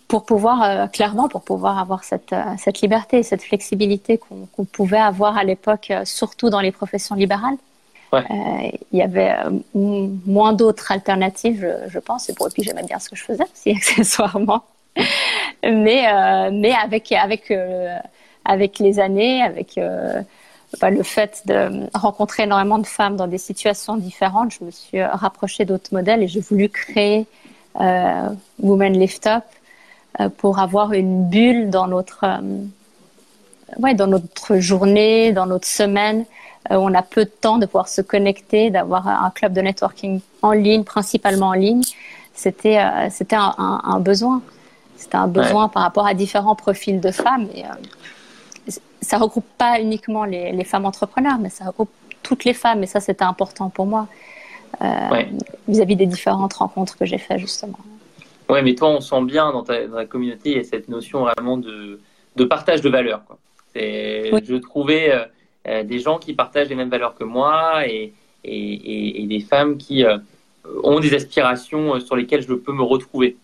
[0.08, 4.98] pour pouvoir, euh, clairement, pour pouvoir avoir cette, euh, cette liberté, cette flexibilité qu'on pouvait
[4.98, 7.56] avoir à l'époque, euh, surtout dans les professions libérales.
[8.12, 9.34] il y avait
[9.74, 13.70] moins d'autres alternatives, je, pense, et, pour, puis j'aimais bien ce que je faisais aussi,
[13.70, 14.62] accessoirement.
[15.64, 17.52] mais, mais avec, avec,
[18.44, 19.80] avec les années, avec
[20.80, 25.02] bah, le fait de rencontrer énormément de femmes dans des situations différentes, je me suis
[25.02, 27.26] rapprochée d'autres modèles et j'ai voulu créer
[28.60, 29.44] Women Lift Up
[30.20, 32.38] euh, pour avoir une bulle dans notre, euh,
[33.80, 36.24] ouais, dans notre journée, dans notre semaine.
[36.70, 40.20] Euh, on a peu de temps de pouvoir se connecter, d'avoir un club de networking
[40.42, 41.82] en ligne, principalement en ligne.
[42.32, 44.42] C'était c'était un, un, besoin.
[44.96, 47.48] C'était un besoin par rapport à différents profils de femmes.
[47.54, 47.62] Et,
[49.00, 51.90] ça regroupe pas uniquement les, les, femmes entrepreneurs, mais ça regroupe
[52.22, 52.83] toutes les femmes.
[52.83, 54.09] Et ça, c'était important pour moi
[55.68, 57.79] vis-à-vis -vis des différentes rencontres que j'ai faites justement.
[58.48, 61.20] Ouais, mais toi, on sent bien dans ta, dans communauté, il y a cette notion
[61.20, 62.00] vraiment de,
[62.37, 63.22] de partage de valeurs.
[63.27, 63.38] Quoi.
[63.74, 65.24] Je trouvais euh,
[65.66, 68.12] euh, des gens qui partagent les mêmes valeurs que moi et,
[68.44, 70.18] et, et, des femmes qui euh,
[70.83, 73.37] ont des aspirations sur lesquelles je peux me retrouver.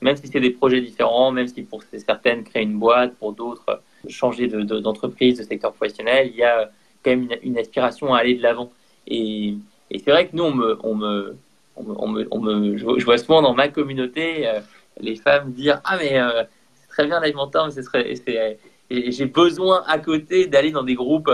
[0.00, 3.80] Même si c'est des projets différents, même si pour certaines créer une boîte, pour d'autres
[4.08, 6.70] changer d'entreprise, de, de, secteur professionnel, il y a
[7.04, 8.70] quand même une, une aspiration à aller de l'avant.
[9.06, 9.54] Et,
[9.90, 11.36] et c'est vrai que nous, on me, on me,
[11.76, 14.60] on me, on me, je vois souvent dans ma communauté euh,
[15.00, 18.58] les femmes dire ah mais euh, c'est très bien l'alimentaire mais
[18.90, 21.30] j'ai besoin à côté d'aller dans des groupes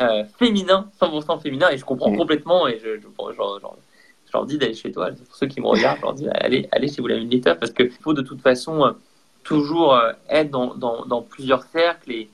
[0.00, 4.74] euh, féminins 100% féminins et je comprends complètement et je, je, je leur dis d'aller
[4.74, 7.16] chez toi pour ceux qui me regardent je leur dis allez allez chez vous la
[7.16, 8.94] Leader parce qu'il faut de toute façon
[9.42, 9.98] toujours
[10.28, 12.30] être dans, dans, dans, plusieurs cercles et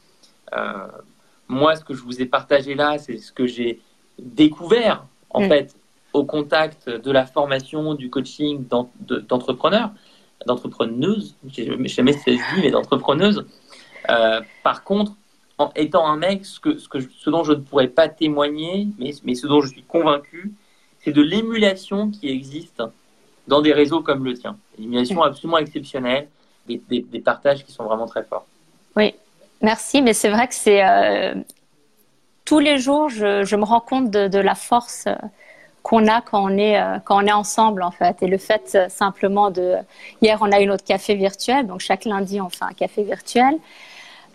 [1.48, 3.80] moi ce que je vous ai partagé là c'est ce que j'ai
[4.18, 5.48] découvert en mm.
[5.48, 5.76] fait
[6.16, 8.64] au contact de la formation, du coaching
[9.28, 9.90] d'entrepreneurs,
[10.46, 13.46] d'entrepreneuses, jamais saisi, mais d'entrepreneuses.
[14.08, 15.12] Euh, par contre,
[15.58, 18.88] en étant un mec, ce, que, ce, que, ce dont je ne pourrais pas témoigner,
[18.98, 20.52] mais, mais ce dont je suis convaincu,
[21.00, 22.82] c'est de l'émulation qui existe
[23.46, 24.56] dans des réseaux comme le tien.
[24.78, 26.28] Une émulation absolument exceptionnelle,
[26.66, 28.46] des, partages qui sont vraiment très forts.
[28.96, 29.14] Oui,
[29.62, 30.84] merci, mais c'est vrai que c'est...
[30.84, 31.34] Euh,
[32.44, 35.14] tous les jours, je, me rends compte de, la force euh,
[35.82, 38.22] qu'on a quand on est euh, quand on est ensemble en fait.
[38.22, 39.74] Et le fait simplement de
[40.22, 43.56] hier on a eu notre café virtuel donc chaque lundi on fait un café virtuel.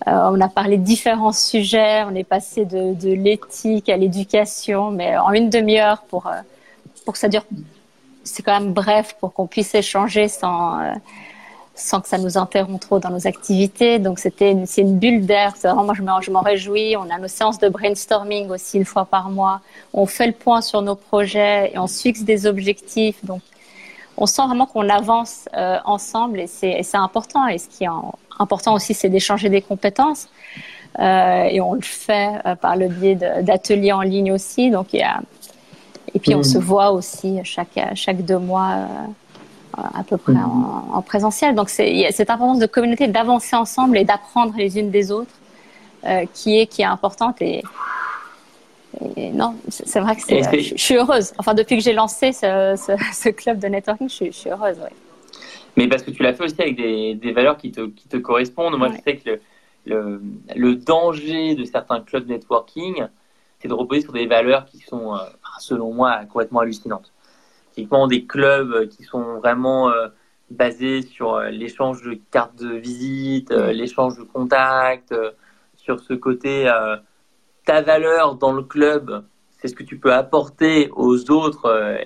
[0.07, 5.17] On a parlé de différents sujets on est passé de, de l'éthique à l'éducation mais
[5.17, 6.31] en une demi-heure pour
[7.03, 7.43] pour que ça dure
[8.23, 10.79] c'est quand même bref pour qu'on puisse échanger sans
[11.73, 13.99] sans que ça nous interrompe trop dans nos activités.
[13.99, 15.53] Donc c'était c'est une bulle d'air.
[15.55, 16.95] C'est vraiment moi je m'en, je m'en réjouis.
[16.97, 19.61] On a nos séances de brainstorming aussi une fois par mois.
[19.93, 23.23] On fait le point sur nos projets et on se fixe des objectifs.
[23.23, 23.41] Donc
[24.17, 27.47] on sent vraiment qu'on avance euh, ensemble et c'est, et c'est important.
[27.47, 27.89] Et ce qui est
[28.39, 30.29] important aussi, c'est d'échanger des compétences.
[30.99, 34.69] Euh, et on le fait euh, par le biais d'ateliers en ligne aussi.
[34.71, 35.21] Donc il y a
[36.13, 36.43] et puis on mmh.
[36.43, 38.87] se voit aussi chaque chaque deux mois
[39.73, 41.55] à peu près en, en, présentiel.
[41.55, 45.31] Donc c'est cette importance de communauté, d'avancer ensemble et d'apprendre les unes des autres
[46.05, 47.63] euh, qui est qui est importante et,
[49.15, 51.33] et non, c'est vrai que c'est, je, suis heureuse.
[51.37, 54.49] Enfin depuis que j'ai lancé ce, ce, ce, club de networking, je suis, je suis
[54.49, 54.77] heureuse.
[54.79, 54.91] Ouais.
[55.77, 58.17] Mais parce que tu l'as fait aussi avec des, des valeurs qui te, qui te
[58.17, 58.77] correspondent.
[58.77, 59.41] Moi, je sais que le,
[59.85, 60.21] le,
[60.55, 63.05] le, danger de certains clubs de networking,
[63.59, 65.19] c'est de reposer sur des valeurs qui sont, euh,
[65.59, 67.11] selon moi, complètement hallucinantes
[67.71, 70.07] typiquement des clubs euh, qui sont vraiment euh,
[70.49, 75.15] basés sur euh, l'échange de cartes de visite, l'échange de contacts,
[75.75, 76.71] sur ce côté
[77.65, 79.23] ta valeur dans le club,
[79.57, 81.97] c'est ce que tu peux apporter aux autres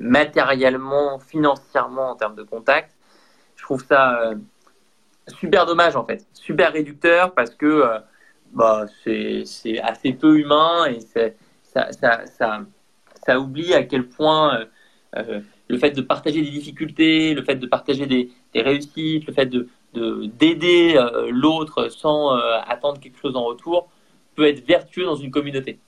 [0.00, 2.94] matériellement, financièrement en termes de contacts.
[3.56, 4.32] Je trouve ça
[5.28, 7.84] super dommage en fait, super réducteur parce que
[8.52, 9.44] bah, c'est
[9.82, 12.60] assez peu humain et ça, ça, ça,
[13.24, 14.66] ça, oublie à quel point
[15.16, 19.46] euh, le fait de partager des difficultés, le fait de partager des, réussites, le fait
[19.46, 23.88] de d'aider euh, l'autre sans euh, attendre quelque chose en retour
[24.34, 25.78] peut être vertueux dans une communauté.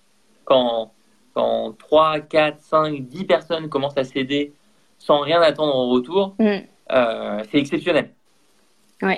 [0.44, 0.92] Quand,
[1.34, 4.52] quand 3, 4, 5, 10 personnes commencent à s'aider
[5.00, 6.58] sans rien attendre en retour, mm.
[7.50, 8.10] c'est exceptionnel.
[9.02, 9.14] Oui.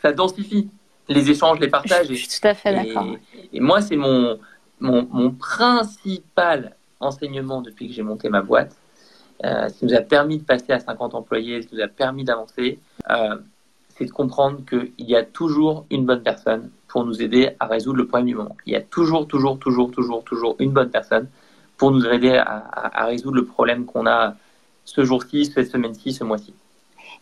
[0.00, 0.70] Ça densifie
[1.08, 2.06] les échanges, les partages.
[2.06, 3.16] Je, suis tout à fait d'accord.
[3.52, 4.38] Et, moi, c'est mon,
[4.78, 8.76] mon, mon principal enseignement depuis que j'ai monté ma boîte,
[9.44, 11.88] euh, ce qui nous a permis de passer à 50 employés, ce qui nous a
[11.88, 12.78] permis d'avancer,
[13.10, 13.36] euh,
[13.96, 17.98] c'est de comprendre qu'il y a toujours une bonne personne pour nous aider à résoudre
[17.98, 18.56] le problème du moment.
[18.66, 21.28] Il y a toujours, toujours, toujours, toujours, toujours une bonne personne
[21.76, 24.34] pour nous aider à, résoudre le problème qu'on a
[24.84, 26.54] ce jour-ci, cette semaine-ci, ce mois-ci.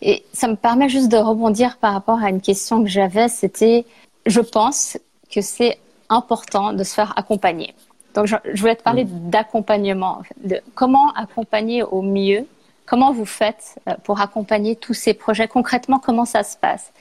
[0.03, 3.87] Et ça me permet juste de rebondir par rapport à une question que j'avais, c'était,
[4.27, 4.99] je pense
[5.33, 5.79] que c'est
[6.09, 7.75] important de se faire accompagner.
[8.15, 9.31] Donc, je, voulais te parler mm.
[9.31, 12.47] d'accompagnement, de comment accompagner au mieux.
[12.87, 15.47] Comment vous faites euh, pour accompagner tous ces projets?
[15.47, 16.93] Concrètement, comment ça se passe?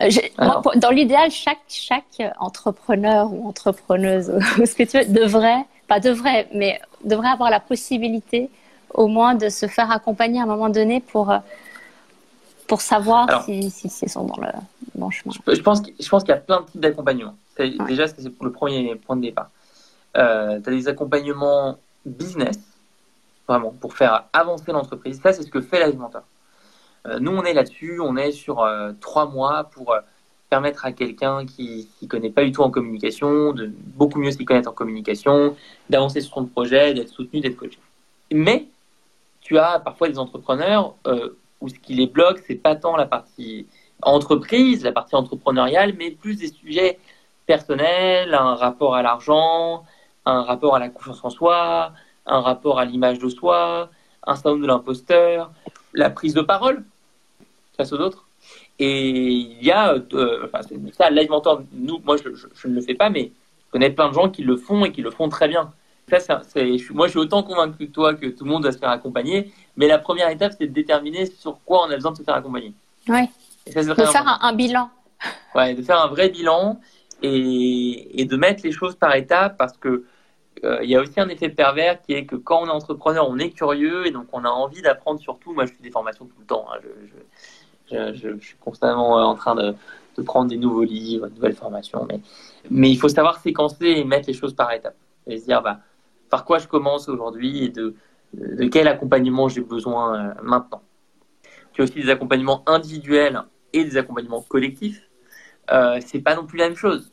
[0.00, 0.08] Euh,
[0.76, 6.48] Dans l'idéal, chaque, chaque entrepreneur ou entrepreneuse, ou ce que tu veux, devrait, pas devrait,
[6.54, 8.50] mais devrait avoir la possibilité
[8.94, 11.38] au moins de se faire accompagner à un moment donné pour, euh,
[12.68, 14.48] pour savoir s'ils si, si, sont dans le
[14.94, 15.34] bon chemin.
[15.46, 17.34] Je pense, je pense qu'il y a plein de types d'accompagnement.
[17.58, 19.50] Déjà, c'est le premier point de départ.
[20.18, 22.58] Euh, tu as des accompagnements business,
[23.46, 25.20] vraiment, pour faire avancer l'entreprise.
[25.20, 26.24] Ça, c'est ce que fait l'alimenteur.
[27.06, 30.00] Euh, nous, on est là-dessus, on est sur euh, trois mois pour euh,
[30.50, 34.44] permettre à quelqu'un qui ne connaît pas du tout en communication, de beaucoup mieux s'y
[34.44, 35.56] connaître en communication,
[35.90, 37.78] d'avancer sur son projet, d'être soutenu, d'être coaché.
[38.32, 38.66] Mais
[39.40, 40.94] tu as parfois des entrepreneurs
[41.60, 43.66] où ce qui les bloque, c'est pas tant la partie
[44.02, 46.98] entreprise, la partie entrepreneuriale, mais plus des sujets
[47.46, 49.84] personnels, un rapport à l'argent,
[50.28, 51.92] un rapport à la confiance en soi,
[52.26, 53.90] un rapport à l'image de soi,
[54.26, 55.50] un syndrome de l'imposteur,
[55.94, 56.84] la prise de parole
[57.76, 58.26] face aux autres.
[58.78, 60.60] Et il y a, euh, enfin,
[60.92, 63.32] ça, live mentor, nous, moi, je, je, ne le fais pas, mais
[63.66, 65.72] je connais plein de gens qui le font et qui le font très bien.
[66.08, 68.78] Ça, c'est, moi, je suis autant convaincu que toi que tout le monde doit se
[68.78, 72.16] faire accompagner, mais la première étape, c'est de déterminer sur quoi on a besoin de
[72.16, 72.72] se faire accompagner.
[73.08, 73.28] Oui.
[73.66, 74.90] de faire un, un, bilan.
[75.54, 76.80] Ouais, de faire un vrai bilan
[77.22, 80.04] et, et de mettre les choses par étapes parce que
[80.64, 83.28] euh, il y a aussi un effet pervers qui est que quand on est entrepreneur,
[83.28, 85.52] on est curieux et donc on a envie d'apprendre surtout.
[85.52, 86.66] Moi, je fais des formations tout le temps.
[86.70, 86.78] Hein.
[86.82, 89.74] Je, je, je, suis constamment euh, en train de,
[90.16, 92.06] de, prendre des nouveaux livres, de nouvelles formations.
[92.08, 92.20] Mais,
[92.70, 94.96] mais il faut savoir séquencer et mettre les choses par étapes.
[95.26, 95.80] Et se dire, bah,
[96.30, 97.94] par quoi je commence aujourd'hui et de,
[98.34, 100.82] de quel accompagnement j'ai besoin euh, maintenant.
[101.72, 103.42] Tu as aussi des accompagnements individuels
[103.72, 105.02] et des accompagnements collectifs.
[105.70, 107.12] Euh, c'est pas non plus la même chose.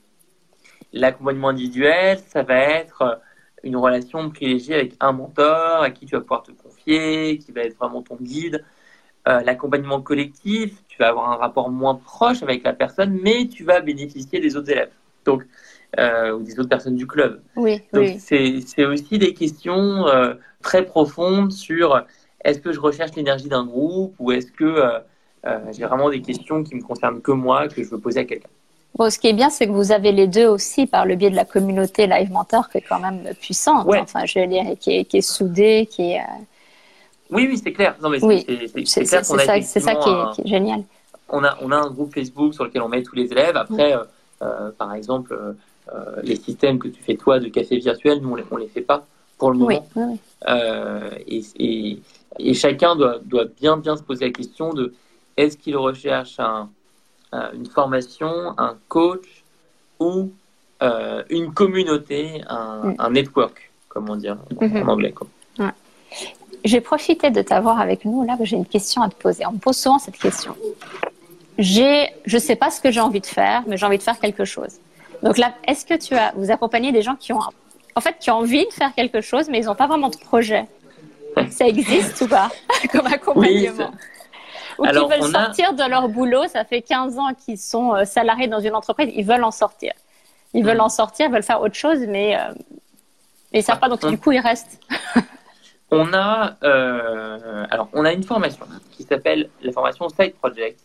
[0.94, 3.20] L'accompagnement individuel, ça va être
[3.64, 7.62] une relation privilégiée avec un mentor à qui tu vas pouvoir te confier, qui va
[7.62, 8.64] être vraiment ton guide.
[9.28, 13.64] Euh, l'accompagnement collectif, tu vas avoir un rapport moins proche avec la personne, mais tu
[13.64, 14.92] vas bénéficier des autres élèves.
[15.26, 15.44] Donc,
[15.98, 17.42] euh, ou des autres personnes du club.
[17.56, 22.06] Oui, Donc, c'est aussi des questions euh, très profondes sur
[22.44, 24.84] est-ce que je recherche l'énergie d'un groupe ou est-ce que
[25.72, 28.50] j'ai vraiment des questions qui me concernent que moi, que je veux poser à quelqu'un.
[28.98, 31.30] Bon, ce qui est bien, c'est que vous avez les deux aussi par le biais
[31.30, 33.88] de la communauté Live Mentor qui est quand même puissante.
[33.88, 36.20] Enfin, je veux dire, qui est, qui est soudée, qui est.
[36.20, 36.44] Euh,
[37.30, 37.96] oui, oui, c'est clair.
[38.02, 38.46] Non, mais oui,
[38.86, 40.84] c'est ça, ça qui, est, qui, est, génial.
[41.28, 43.58] on a, on a un groupe Facebook sur lequel on met tous les élèves.
[43.58, 43.96] Après,
[44.78, 45.38] par exemple,
[46.24, 48.82] les systèmes que tu fais toi de café virtuel, nous, on les, on les fait
[48.82, 49.06] pas
[49.38, 50.18] pour le moment.
[51.28, 52.00] Et, et,
[52.40, 54.94] et, chacun doit, doit bien, bien se poser la question de
[55.36, 56.70] est-ce qu'il recherche un,
[57.34, 59.44] une formation, un coach
[60.00, 60.32] ou
[60.84, 62.96] euh, une communauté, un, mm.
[63.00, 64.90] un, network, comme on dit en, mm-hmm.
[64.90, 65.12] anglais.
[65.12, 65.28] Quoi.
[65.60, 65.72] Ouais.
[66.64, 69.46] J'ai profité de t'avoir avec nous là, j'ai une question à te poser.
[69.46, 70.56] On me pose souvent cette question.
[71.58, 74.20] J'ai, je sais pas ce que j'ai envie de faire, mais j'ai envie de faire
[74.20, 74.80] quelque chose.
[75.24, 77.40] Donc là, est-ce que tu as, vous accompagnez des gens qui ont,
[77.96, 80.18] en fait, qui ont envie de faire quelque chose, mais ils n'ont pas vraiment de
[80.18, 80.66] projet?
[81.52, 82.50] Ça existe ou pas?
[82.92, 83.92] Comme accompagnement
[84.78, 88.48] Ou qui veulent sortir de leur boulot, ça fait 15 ans qu'ils sont euh, salariés
[88.48, 89.94] dans une entreprise, ils veulent en sortir.
[90.54, 92.54] Ils veulent en sortir, veulent faire autre chose, mais euh,
[93.52, 94.80] ils ne savent pas, donc du coup, ils restent.
[95.92, 100.80] on a, euh, alors, on a une formation qui s'appelle la formation Side Project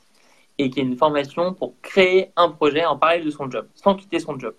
[0.59, 3.95] et qui est une formation pour créer un projet en parallèle de son job, sans
[3.95, 4.55] quitter son job.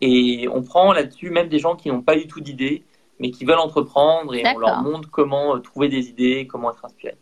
[0.00, 2.84] Et on prend là-dessus même des gens qui n'ont pas du tout d'idées,
[3.18, 6.84] mais qui veulent entreprendre et on leur montre comment euh, trouver des idées, comment être
[6.84, 7.16] inspiré.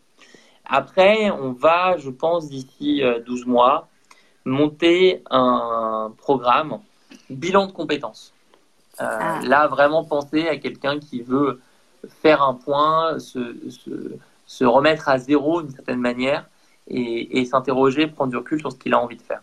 [0.69, 3.89] Après, on va, je pense, d'ici 12 mois,
[4.45, 6.79] monter un programme
[7.29, 8.33] bilan de compétences.
[9.01, 9.39] Euh, ah.
[9.43, 11.61] Là, vraiment penser à quelqu'un qui veut
[12.21, 13.55] faire un point, se,
[14.45, 16.47] se, remettre à zéro d'une certaine manière
[16.87, 19.41] et, s'interroger, prendre du recul sur ce qu'il a envie de faire.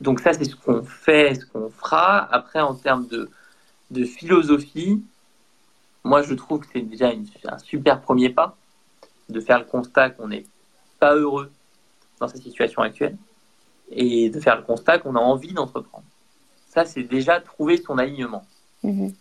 [0.00, 2.28] Donc ça, c'est ce qu'on fait, ce qu'on fera.
[2.32, 3.30] Après, en termes de,
[3.90, 5.02] de philosophie,
[6.02, 7.10] moi, je trouve que c'est déjà
[7.48, 8.56] un super premier pas
[9.28, 10.46] de faire le constat qu'on n'est
[10.98, 11.50] pas heureux
[12.20, 13.16] dans sa situation actuelle
[13.90, 16.04] et de faire le constat qu'on a envie d'entreprendre.
[16.68, 18.44] Ça, c'est déjà trouver son alignement.
[18.82, 19.12] Mhm.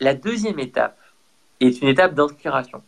[0.00, 0.98] La deuxième étape
[1.60, 2.82] est une étape d'inspiration.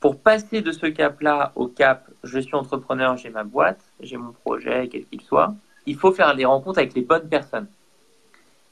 [0.00, 4.32] Pour passer de ce cap-là au cap, je suis entrepreneur, j'ai ma boîte, j'ai mon
[4.32, 5.54] projet, quel qu'il soit,
[5.86, 7.68] il faut faire les rencontres avec les bonnes personnes.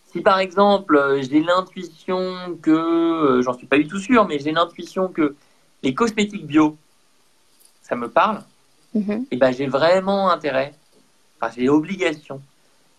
[0.06, 4.40] Si par exemple, euh, j'ai l'intuition que, euh, j'en suis pas du tout sûr, mais
[4.40, 5.36] j'ai l'intuition que
[5.82, 6.76] les cosmétiques bio,
[7.82, 8.42] ça me parle,
[8.94, 9.12] mhm.
[9.12, 10.74] et eh ben j'ai vraiment intérêt,
[11.40, 12.40] enfin j'ai obligation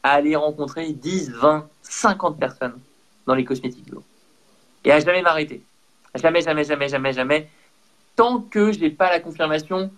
[0.03, 2.79] à aller rencontrer 10, 20, 50 personnes
[3.27, 4.03] dans les cosmétiques bio.
[4.83, 5.61] Et à jamais m'arrêter.
[6.15, 7.49] Jamais, jamais, jamais, jamais, jamais.
[8.15, 9.91] Tant que je n'ai pas la confirmation,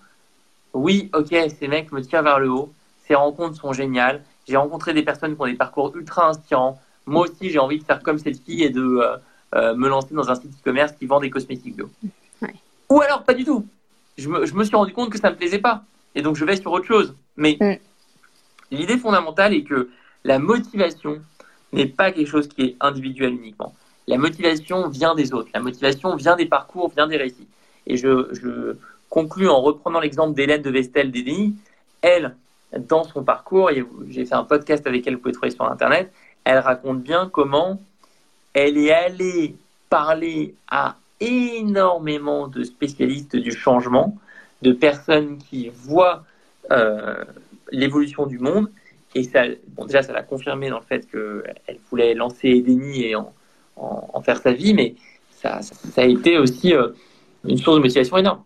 [0.73, 2.73] oui, ok, ces mecs me tirent vers le haut.
[3.07, 4.23] Ces rencontres sont géniales.
[4.47, 6.79] J'ai rencontré des personnes qui ont des parcours ultra inspirants.
[7.05, 9.17] Moi aussi, j'ai envie de faire comme cette fille et de euh,
[9.55, 11.89] euh, me lancer dans un site e-commerce qui vend des cosmétiques bio.
[12.93, 13.65] Ou alors, pas du tout.
[14.17, 15.83] Je me, je me, suis rendu compte que ça ne me plaisait pas.
[16.15, 17.15] Et donc, je vais sur autre chose.
[17.37, 17.77] Mais mm.
[18.73, 19.89] L'idée fondamentale est que
[20.23, 21.21] la motivation
[21.73, 23.75] n'est pas quelque chose qui est individuel uniquement.
[24.07, 27.47] La motivation vient des autres, la motivation vient des parcours, vient des récits.
[27.85, 28.75] Et je, je
[29.09, 31.53] conclus en reprenant l'exemple d'Hélène de Vestel d'EDI.
[32.01, 32.35] Elle,
[32.77, 33.69] dans son parcours,
[34.09, 36.11] j'ai fait un podcast avec elle, vous pouvez trouver sur Internet,
[36.43, 37.79] elle raconte bien comment
[38.53, 39.55] elle est allée
[39.89, 44.17] parler à énormément de spécialistes du changement,
[44.61, 46.23] de personnes qui voient
[46.71, 47.23] euh,
[47.71, 48.69] l'évolution du monde.
[49.15, 53.15] Et ça, bon, déjà, ça l'a confirmé dans le fait qu'elle voulait lancer Edeni et
[53.15, 53.31] en,
[53.75, 54.95] en, faire sa vie, mais
[55.41, 56.89] ça, ça, a été aussi euh,
[57.43, 58.43] une source de motivation énorme.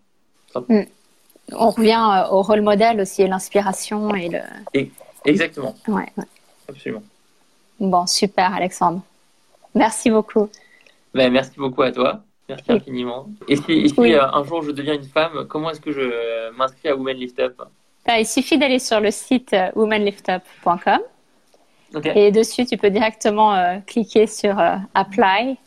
[0.67, 0.81] Mm.
[1.53, 4.87] On revient euh, au rôle modèle aussi, et l'inspiration et le.
[5.25, 5.75] exactement.
[5.87, 6.11] Ouais,
[6.67, 7.03] Absolument.
[7.79, 9.01] Bon, super, Alexandre.
[9.75, 10.49] Merci beaucoup.
[11.13, 12.23] Ben, merci beaucoup à toi.
[12.49, 13.29] Merci infiniment.
[13.47, 16.89] Et si, si euh, un jour je deviens une femme, comment est-ce que je m'inscris
[16.89, 17.61] à Women Lift Up?
[18.07, 20.99] Bah, il suffit d'aller sur le site euh, womanliftup.com
[22.15, 25.57] et dessus, tu peux directement euh, cliquer sur euh, Apply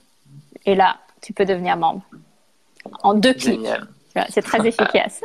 [0.65, 2.03] et là, tu peux devenir membre
[3.03, 3.61] en deux clics.
[4.31, 5.23] C'est très efficace.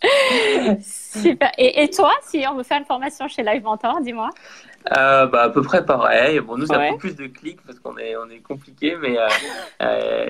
[0.82, 1.50] Super.
[1.56, 4.30] Et, toi, si on veut faire une formation chez Live Mentor, dis-moi.
[4.90, 6.40] Bah, à peu près pareil.
[6.40, 9.16] Bon, nous, un peu plus de clics parce qu'on est, on est compliqué, mais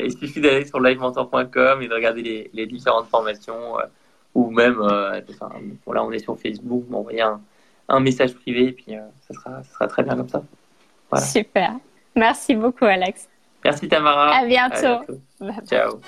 [0.05, 3.77] il suffit d'aller sur livementor.com et de regarder les, les différentes formations
[4.35, 5.21] ou même, euh,
[5.93, 7.41] là on est sur Facebook, m'envoyer un,
[7.89, 10.43] un, message privé et puis euh, ça, sera, ça, sera, très bien comme ça.
[11.17, 11.73] Super.
[12.15, 13.29] Merci beaucoup Alex.
[13.65, 14.37] Merci Tamara.
[14.37, 15.05] À bientôt.
[15.69, 16.01] Ciao.